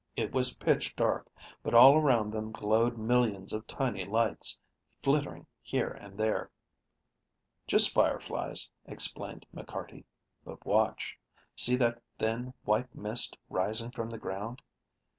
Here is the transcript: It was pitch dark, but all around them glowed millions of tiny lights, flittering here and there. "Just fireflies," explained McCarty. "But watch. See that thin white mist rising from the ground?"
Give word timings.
It 0.15 0.31
was 0.31 0.55
pitch 0.55 0.95
dark, 0.95 1.29
but 1.61 1.75
all 1.75 1.95
around 1.95 2.31
them 2.33 2.51
glowed 2.51 2.97
millions 2.97 3.53
of 3.53 3.67
tiny 3.67 4.03
lights, 4.03 4.57
flittering 5.03 5.45
here 5.61 5.91
and 5.91 6.17
there. 6.19 6.49
"Just 7.67 7.93
fireflies," 7.93 8.71
explained 8.87 9.45
McCarty. 9.55 10.05
"But 10.43 10.65
watch. 10.65 11.19
See 11.55 11.75
that 11.75 12.01
thin 12.17 12.51
white 12.63 12.95
mist 12.95 13.37
rising 13.47 13.91
from 13.91 14.09
the 14.09 14.17
ground?" 14.17 14.63